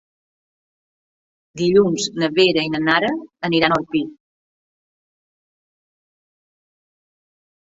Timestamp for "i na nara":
2.67-3.11